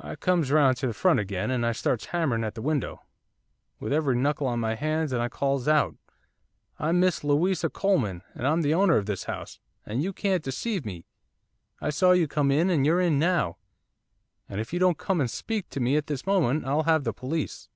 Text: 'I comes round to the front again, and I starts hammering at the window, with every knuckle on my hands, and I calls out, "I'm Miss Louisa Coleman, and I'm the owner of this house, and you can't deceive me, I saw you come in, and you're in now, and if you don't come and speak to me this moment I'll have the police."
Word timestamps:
'I 0.00 0.16
comes 0.16 0.50
round 0.50 0.78
to 0.78 0.86
the 0.86 0.94
front 0.94 1.20
again, 1.20 1.50
and 1.50 1.66
I 1.66 1.72
starts 1.72 2.06
hammering 2.06 2.42
at 2.42 2.54
the 2.54 2.62
window, 2.62 3.02
with 3.78 3.92
every 3.92 4.16
knuckle 4.16 4.46
on 4.46 4.60
my 4.60 4.74
hands, 4.74 5.12
and 5.12 5.20
I 5.20 5.28
calls 5.28 5.68
out, 5.68 5.94
"I'm 6.78 7.00
Miss 7.00 7.22
Louisa 7.22 7.68
Coleman, 7.68 8.22
and 8.32 8.46
I'm 8.46 8.62
the 8.62 8.72
owner 8.72 8.96
of 8.96 9.04
this 9.04 9.24
house, 9.24 9.60
and 9.84 10.02
you 10.02 10.14
can't 10.14 10.42
deceive 10.42 10.86
me, 10.86 11.04
I 11.82 11.90
saw 11.90 12.12
you 12.12 12.26
come 12.26 12.50
in, 12.50 12.70
and 12.70 12.86
you're 12.86 13.02
in 13.02 13.18
now, 13.18 13.58
and 14.48 14.58
if 14.58 14.72
you 14.72 14.78
don't 14.78 14.96
come 14.96 15.20
and 15.20 15.30
speak 15.30 15.68
to 15.68 15.80
me 15.80 16.00
this 16.00 16.24
moment 16.26 16.64
I'll 16.64 16.84
have 16.84 17.04
the 17.04 17.12
police." 17.12 17.68